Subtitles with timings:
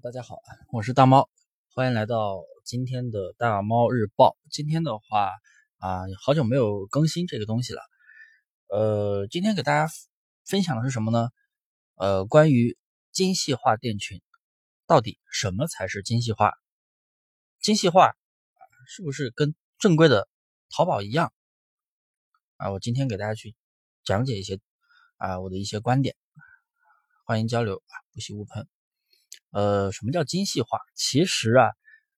[0.00, 0.40] 大家好，
[0.70, 1.28] 我是大猫，
[1.74, 4.36] 欢迎来到今天的大猫日报。
[4.48, 5.32] 今天的话
[5.78, 7.80] 啊，好久没有更新这个东西了。
[8.68, 9.92] 呃，今天给大家
[10.44, 11.30] 分享的是什么呢？
[11.96, 12.78] 呃，关于
[13.10, 14.22] 精细化店群，
[14.86, 16.52] 到底什么才是精细化？
[17.60, 18.14] 精细化
[18.86, 20.28] 是不是跟正规的
[20.70, 21.32] 淘宝一样？
[22.56, 23.56] 啊，我今天给大家去
[24.04, 24.60] 讲解一些
[25.16, 26.14] 啊我的一些观点，
[27.24, 28.68] 欢迎交流啊，不喜勿喷。
[29.50, 30.78] 呃，什么叫精细化？
[30.94, 31.70] 其实啊，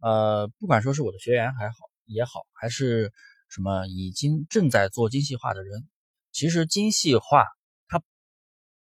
[0.00, 3.12] 呃，不管说是我的学员还好也好，还是
[3.48, 5.88] 什么已经正在做精细化的人，
[6.32, 7.46] 其实精细化
[7.86, 8.02] 它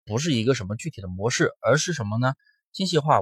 [0.04, 2.34] 不是一个什么具体的模式，而是什么呢？
[2.72, 3.22] 精细化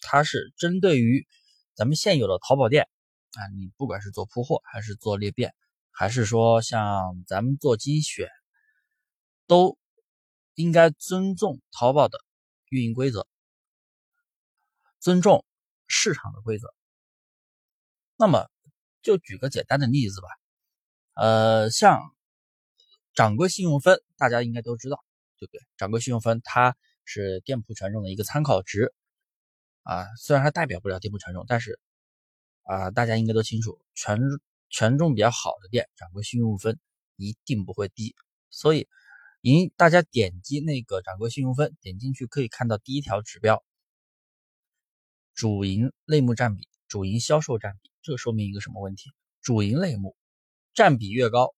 [0.00, 1.26] 它是针对于
[1.74, 2.86] 咱们现有的淘宝店
[3.32, 5.54] 啊，你不管是做铺货，还是做裂变，
[5.90, 8.28] 还是说像咱们做精选，
[9.46, 9.78] 都
[10.54, 12.18] 应该尊重淘宝的
[12.68, 13.26] 运营规则。
[15.04, 15.44] 尊重
[15.86, 16.74] 市场的规则。
[18.16, 18.48] 那么，
[19.02, 20.28] 就举个简单的例子吧。
[21.12, 22.00] 呃，像
[23.12, 25.04] 掌柜信用分，大家应该都知道，
[25.38, 25.60] 对不对？
[25.76, 28.94] 掌柜信用分它是店铺权重的一个参考值
[29.82, 31.78] 啊，虽然它代表不了店铺权重，但是
[32.62, 34.18] 啊，大家应该都清楚，权
[34.70, 36.80] 权重比较好的店，掌柜信用分
[37.16, 38.16] 一定不会低。
[38.48, 38.88] 所以，
[39.42, 43.62] 您大家点击那个掌柜信用分，点进去可以看到第一条指标。
[45.34, 49.10] 主营类目占比、主营销售占比，这说明一个什么问题？
[49.42, 50.16] 主营类目
[50.74, 51.54] 占比越高，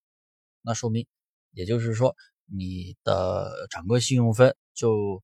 [0.61, 1.05] 那说明，
[1.51, 5.23] 也就是说，你的掌柜信用分就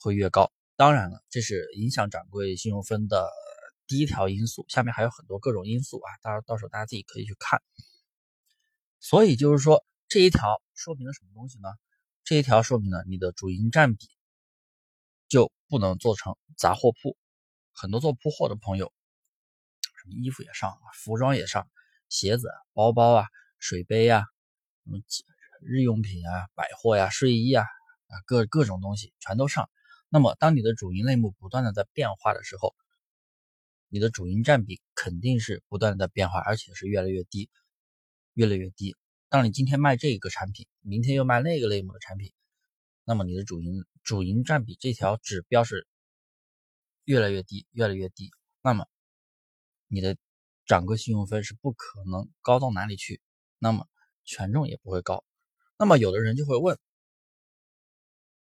[0.00, 0.52] 会越高。
[0.74, 3.30] 当然了，这是影响掌柜信用分的
[3.86, 7.62] 第一条因素，下面还有很多各种因素啊，到到时候大家自己可以去看。
[8.98, 11.68] 所以就是说，这一条说明了什么东西呢？
[12.24, 14.08] 这一条说明了你的主营占比
[15.28, 17.16] 就不能做成杂货铺。
[17.74, 18.92] 很多做铺货的朋友，
[19.82, 21.68] 什么衣服也上，服装也上，
[22.08, 23.26] 鞋子、包包啊、
[23.58, 24.24] 水杯啊，
[24.84, 24.98] 什么
[25.60, 29.70] 日用品啊、百货呀、睡衣啊，啊各各种东西全都上。
[30.08, 32.74] 那么，当你的主营类目不断的在变化的时候，
[33.88, 37.48] 你的主营占比肯定是不断的在变化，而且是越来越低，
[38.34, 38.94] 越来越低。
[39.28, 42.32] 当你今天卖这个产品，明天又卖那个类目的产品，
[43.04, 45.86] 那么你的主营主营占比这条指标是。
[47.04, 48.30] 越来越低，越来越低，
[48.62, 48.86] 那么
[49.88, 50.16] 你的
[50.66, 53.20] 掌柜信用分是不可能高到哪里去，
[53.58, 53.88] 那么
[54.24, 55.24] 权重也不会高。
[55.76, 56.78] 那么有的人就会问，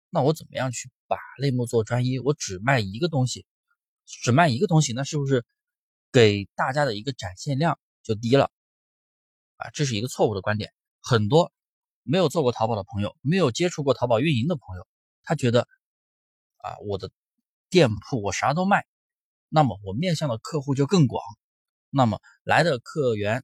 [0.10, 2.18] 那我怎么样去把类目做专一？
[2.18, 3.46] 我只卖一个东西，
[4.06, 5.46] 只卖一个东西，那是不是
[6.12, 8.52] 给大家的一个展现量就低了？
[9.58, 10.74] 啊，这是一个错误的观点。
[11.02, 11.54] 很多
[12.02, 14.88] 没有做过淘宝的朋友，没有接触过淘宝运营的朋友，
[15.22, 15.68] 他觉得
[16.58, 17.12] 啊，我的。
[17.70, 18.86] 店铺我啥都卖，
[19.48, 21.24] 那么我面向的客户就更广，
[21.92, 23.44] 那么来的客源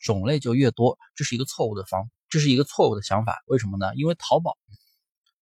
[0.00, 3.42] 种类就越多，这是一个错误的方，这是一个错误的想法。
[3.46, 3.94] 为什么呢？
[3.94, 4.58] 因为淘宝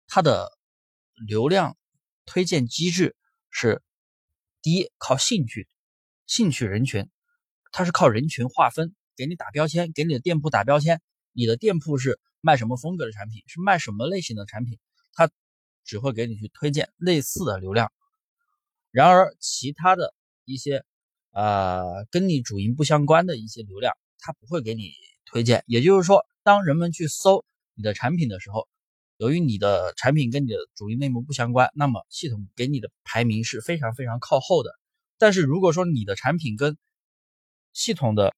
[0.08, 0.50] 它的
[1.28, 1.78] 流量
[2.26, 3.16] 推荐机制
[3.50, 3.82] 是
[4.62, 5.68] 第一靠兴趣，
[6.28, 7.10] 兴趣人群，
[7.74, 11.02] 它是靠人群划分，给你打标签，给你的店铺打标签，
[11.34, 14.80] 你的店铺是卖什么风格的产品，是卖什么类型的产品，
[15.14, 15.30] 它。
[15.92, 17.92] 只会给你去推荐类似的流量，
[18.92, 20.14] 然而其他的
[20.46, 20.86] 一些
[21.32, 24.94] 呃跟你主营不相关的一些流量，它不会给你
[25.26, 25.66] 推荐。
[25.68, 27.44] 也就是说，当人们去搜
[27.74, 28.70] 你的产品的时候，
[29.18, 34.72] 由于你的产品跟你的主营类目不相关，那么系统给你的排名是非常非常靠后的。
[35.18, 36.78] 但是如果说你的产品跟
[37.74, 38.34] 系统的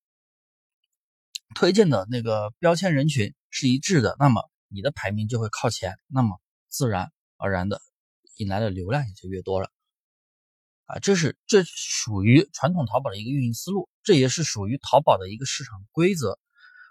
[1.54, 7.13] 推荐的那个标签人群是一致的，那么你的排名就会靠前，那么自然。
[7.44, 7.82] 而然的
[8.38, 9.70] 引来的流量也就越多了，
[10.86, 16.40] 啊，这是这属于传统淘宝的一个运营思路，这也是属于淘宝的一个市场规则。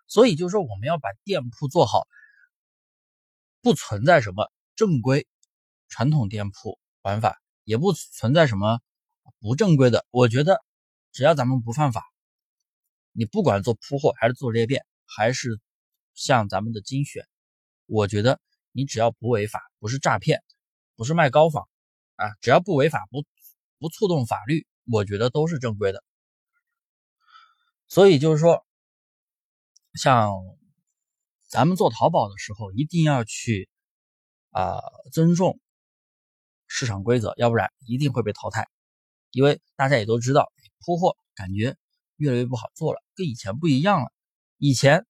[0.06, 2.06] 所以就是说，我们要把店铺做好，
[3.62, 5.26] 不存在什么正规
[5.88, 8.82] 传统店铺玩法，也不存在什么
[9.40, 10.04] 不正规的。
[10.10, 10.62] 我觉得，
[11.12, 12.04] 只要咱们不犯法，
[13.12, 15.58] 你不管做铺货还是做裂变，还是
[16.12, 17.26] 像咱们的精选，
[17.86, 18.38] 我觉得。
[18.72, 20.42] 你只要不违法，不是诈骗，
[20.96, 21.68] 不是卖高仿
[22.16, 23.24] 啊，只要不违法，不
[23.78, 26.02] 不触动法律，我觉得都是正规的。
[27.86, 28.66] 所以就是说，
[29.94, 30.32] 像
[31.48, 33.68] 咱们做淘宝的时候，一定要去
[34.50, 34.80] 啊
[35.12, 35.60] 尊重
[36.66, 38.66] 市场规则，要不然一定会被淘汰。
[39.30, 40.50] 因为大家也都知道，
[40.84, 41.76] 铺货感觉
[42.16, 44.12] 越来越不好做了，跟以前不一样了。
[44.56, 45.06] 以前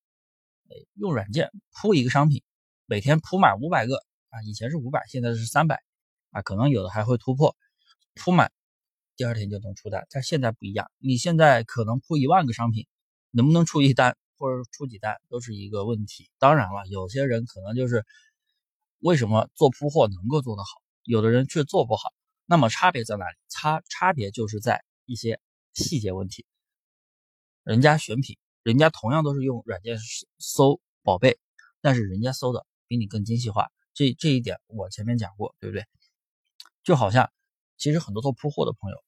[0.94, 2.42] 用软件铺一个商品。
[2.86, 3.96] 每天铺满五百个
[4.28, 5.82] 啊，以前是五百，现在是三百
[6.30, 7.56] 啊，可能有的还会突破。
[8.14, 8.52] 铺满，
[9.16, 10.06] 第二天就能出单。
[10.10, 12.86] 但现在不一样，你现在可能铺一万个商品，
[13.30, 16.30] 能不能出一单或者出几单都是一个问题。
[16.38, 18.04] 当然了，有些人可能就是
[18.98, 22.12] 为什么做铺货能够做得好，有的人却做不好。
[22.44, 23.36] 那么差别在哪里？
[23.48, 25.40] 差差别就是在一些
[25.72, 26.44] 细节问题。
[27.62, 29.96] 人家选品，人家同样都是用软件
[30.38, 31.38] 搜宝贝，
[31.80, 33.72] 但是人家搜的比你更精细化。
[33.94, 35.86] 这这一点我前面讲过，对不对？
[36.82, 37.32] 就好像
[37.78, 39.02] 其实很多做铺货的朋友，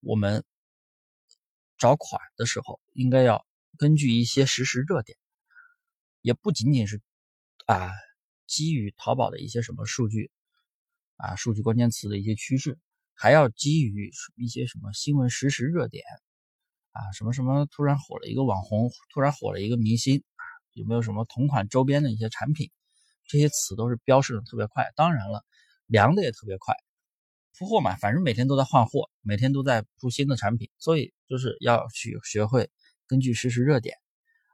[0.00, 0.44] 我们
[1.78, 3.46] 找款的时候应该要
[3.78, 5.16] 根据一些实时热点，
[6.22, 7.00] 也不仅仅是
[7.66, 7.92] 啊
[8.48, 10.32] 基于淘宝的一些什么数据
[11.14, 12.80] 啊数据关键词的一些趋势，
[13.14, 16.02] 还要基于一些什么新闻实时热点。
[16.90, 22.72] 啊，什么什么突然火了一个网红，突然火了一个明星啊，有没有什么同款周边的一些产品？
[23.26, 25.44] 这些词都是标示的特别快，当然了，
[25.86, 26.74] 凉的也特别快。
[27.58, 32.70] 铺货嘛，反正每天都在换货，每天都在铺新的产品，所以就是要去学会
[33.06, 33.96] 根据实时热点。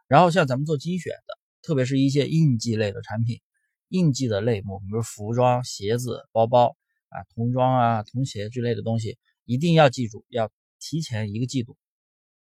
[0.06, 3.40] 然后像咱们做精选的，特别是一些应季类的产品，
[3.88, 6.76] 应季的类目，比如服装、鞋子、包包
[7.08, 11.76] 啊、童装啊、童鞋之类的东西，一定要记住，要提前一个季度。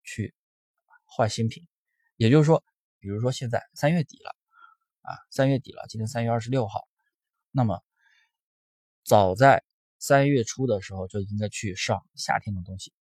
[0.03, 0.35] 去
[1.05, 1.69] 换新品，
[2.17, 2.65] 也就是说，
[2.99, 4.35] 比如说现在三月底了
[5.03, 6.89] 啊，三月底了，今天三月二十六号，
[7.51, 7.83] 那么
[9.05, 9.65] 早在
[9.99, 12.93] 三月初的时候就应该去上夏天的东西。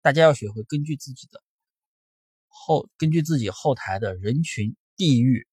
[0.00, 1.42] 大家要学会根据自己的
[2.48, 5.46] 后，根据自己后台的人群地域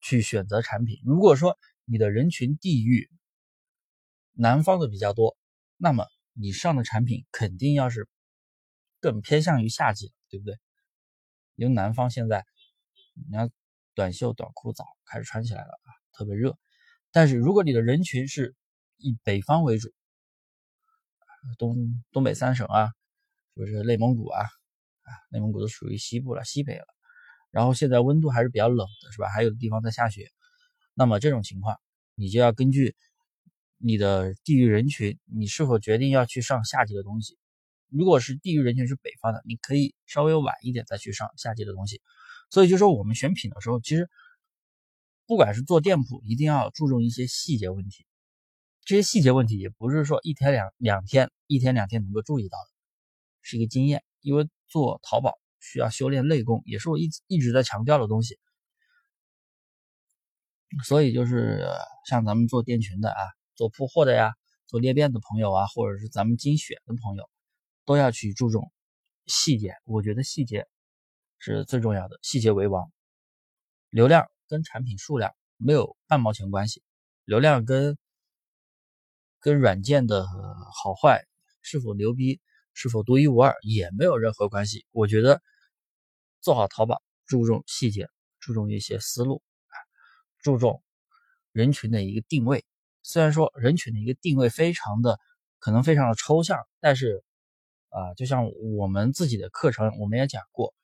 [0.00, 1.00] 去选择产品。
[1.04, 3.10] 如果说你的人群地域
[4.32, 5.36] 南方的比较多，
[5.76, 8.08] 那么你上的产品肯定要是。
[9.00, 10.56] 更偏向于夏季，对不对？
[11.56, 12.46] 因为南方现在，
[13.12, 13.50] 你看
[13.94, 16.56] 短袖短裤早开始穿起来了啊，特别热。
[17.12, 18.54] 但是如果你的人群是
[18.96, 19.92] 以北方为主，
[21.58, 22.86] 东东北三省啊，
[23.54, 24.40] 是不是内蒙古啊？
[24.42, 26.86] 啊，内蒙古都属于西部了，西北了。
[27.50, 29.28] 然后现在温度还是比较冷的，是吧？
[29.28, 30.28] 还有地方在下雪。
[30.94, 31.78] 那么这种情况，
[32.14, 32.96] 你就要根据
[33.78, 37.38] 你的地域人群，你是否决定要去上夏季的东西。
[37.90, 42.00] 如果是地域人群是北方的，你可以稍微晚一点再去上夏季的东西。
[42.54, 44.08] 所以就说我们选品的时候，其实
[45.26, 48.06] 不管是做店铺，一定要注重一些细节问题。
[48.84, 52.70] 这些细节问题也不是说一天两两天、一天两天能够注意到的，
[53.42, 54.04] 是一个经验。
[54.20, 58.38] 因为做淘宝需要修炼内功，也是我一一直在强调的东西。
[60.84, 61.66] 所以就是
[62.08, 63.18] 像咱们做店群的啊，
[63.56, 64.32] 做铺货的呀，
[64.68, 67.28] 做裂变的朋友啊，或者是咱们精选的朋友。
[67.84, 68.70] 都要去注重
[69.26, 70.68] 细节，我觉得细节
[71.38, 72.90] 是最重要的，细节为王。
[73.90, 76.82] 流量跟产品数量没有半毛钱关系，
[77.24, 77.96] 流量跟
[79.40, 81.24] 跟软件的好坏、
[81.62, 82.40] 是否牛逼、
[82.72, 84.86] 是否独一无二也没有任何关系。
[84.90, 85.42] 我觉得
[86.40, 88.08] 做好淘宝，注重细节，
[88.40, 89.74] 注重一些思路啊，
[90.38, 90.82] 注重
[91.52, 92.64] 人群的一个定位。
[93.02, 95.18] 虽然说人群的一个定位非常的
[95.58, 97.24] 可能非常的抽象，但是。
[97.96, 100.74] 啊，就像我们自己的课程，我们也讲过。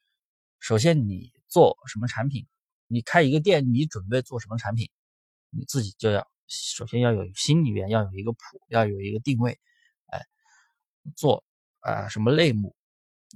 [0.60, 2.46] 首先，你做什么产品，
[2.86, 4.88] 你开一个店，你准备做什么产品，
[5.50, 8.38] 你自己就要首先要有心里面要有一个谱，
[8.68, 9.58] 要有一个定位。
[10.06, 10.20] 哎，
[11.16, 11.44] 做
[11.80, 12.76] 啊什么类目，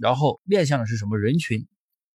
[0.01, 1.67] 然后面向的是什么人群，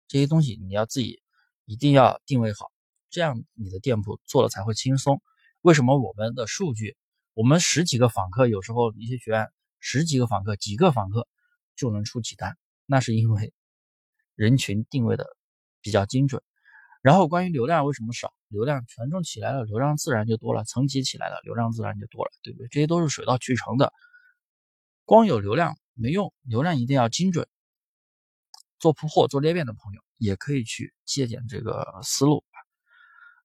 [0.08, 1.22] 这些东西你要自己
[1.66, 2.72] 一定要定位好，
[3.10, 5.22] 这样你的店铺做了才会轻松。
[5.62, 6.96] 为什么我们的数据，
[7.34, 9.48] 我们十几个访客，有时候一些学员
[9.80, 11.28] 十几个访客，几个访客。
[11.75, 13.54] 就能出几单，那是因为
[14.39, 15.27] 人群定位的
[15.81, 16.41] 比较精准。
[17.01, 22.67] 然后关于流量为什么少，流量权重起来了，流量自然就多了；层级起来了，流量自然就多了，对不对？
[22.69, 23.91] 这些都是水到渠成的。
[25.03, 27.50] 光有流量没用，流量一定要精准。
[28.79, 32.46] 做铺货、做裂变的朋友也可以去借鉴这个思路。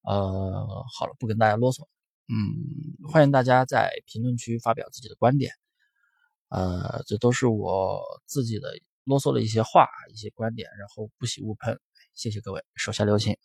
[0.03, 1.89] 呃，好了，不跟大家啰嗦。
[2.29, 5.51] 嗯，欢迎大家在评论区发表自己的观点。
[6.51, 11.79] 呃，这都是我自己的啰嗦了一些话，一些观点，然后不喜勿喷，
[12.15, 13.37] 谢谢各位，手下留情。